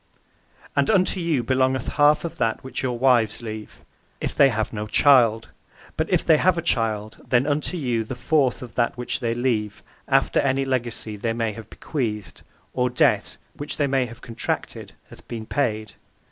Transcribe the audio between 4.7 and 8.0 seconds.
no child; but if they have a child then unto